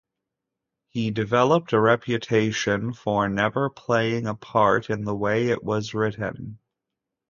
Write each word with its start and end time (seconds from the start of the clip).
He 0.87 1.11
developed 1.11 1.73
a 1.73 1.79
reputation 1.79 2.91
for 2.93 3.29
never 3.29 3.69
playing 3.69 4.25
a 4.25 4.33
part 4.33 4.87
the 4.89 5.15
way 5.15 5.49
it 5.49 5.63
was 5.63 5.93
written. 5.93 6.57